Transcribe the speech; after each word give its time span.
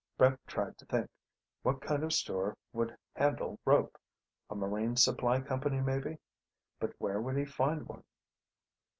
Brett 0.17 0.39
tried 0.47 0.79
to 0.79 0.85
think. 0.87 1.11
What 1.61 1.79
kind 1.79 2.03
of 2.03 2.11
store 2.11 2.57
would 2.73 2.97
handle 3.15 3.59
rope? 3.65 3.99
A 4.49 4.55
marine 4.55 4.95
supply 4.95 5.41
company, 5.41 5.79
maybe. 5.79 6.17
But 6.79 6.95
where 6.97 7.21
would 7.21 7.37
he 7.37 7.45
find 7.45 7.87
one? 7.87 8.03